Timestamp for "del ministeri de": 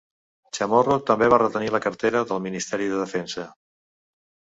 2.31-3.03